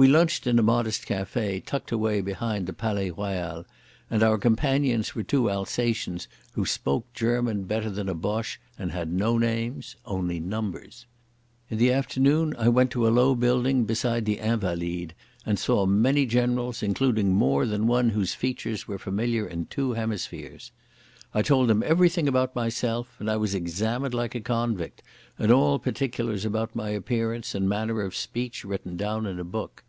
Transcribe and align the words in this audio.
We 0.00 0.06
lunched 0.06 0.46
in 0.46 0.60
a 0.60 0.62
modest 0.62 1.08
café 1.08 1.60
tucked 1.66 1.90
away 1.90 2.20
behind 2.20 2.66
the 2.68 2.72
Palais 2.72 3.10
Royal, 3.10 3.66
and 4.08 4.22
our 4.22 4.38
companions 4.38 5.16
were 5.16 5.24
two 5.24 5.50
Alsatians 5.50 6.28
who 6.52 6.64
spoke 6.64 7.12
German 7.14 7.64
better 7.64 7.90
than 7.90 8.08
a 8.08 8.14
Boche 8.14 8.60
and 8.78 8.92
had 8.92 9.10
no 9.12 9.38
names—only 9.38 10.38
numbers. 10.38 11.06
In 11.68 11.78
the 11.78 11.92
afternoon 11.92 12.54
I 12.56 12.68
went 12.68 12.92
to 12.92 13.08
a 13.08 13.10
low 13.10 13.34
building 13.34 13.86
beside 13.86 14.24
the 14.24 14.38
Invalides 14.38 15.14
and 15.44 15.58
saw 15.58 15.84
many 15.84 16.26
generals, 16.26 16.80
including 16.80 17.32
more 17.34 17.66
than 17.66 17.88
one 17.88 18.10
whose 18.10 18.34
features 18.34 18.86
were 18.86 19.00
familiar 19.00 19.48
in 19.48 19.66
two 19.66 19.94
hemispheres. 19.94 20.70
I 21.34 21.42
told 21.42 21.68
them 21.68 21.82
everything 21.84 22.28
about 22.28 22.54
myself, 22.54 23.16
and 23.18 23.28
I 23.28 23.36
was 23.36 23.52
examined 23.52 24.14
like 24.14 24.36
a 24.36 24.40
convict, 24.40 25.02
and 25.40 25.50
all 25.50 25.80
particulars 25.80 26.44
about 26.44 26.76
my 26.76 26.90
appearance 26.90 27.52
and 27.52 27.68
manner 27.68 28.00
of 28.02 28.14
speech 28.14 28.64
written 28.64 28.96
down 28.96 29.26
in 29.26 29.40
a 29.40 29.44
book. 29.44 29.82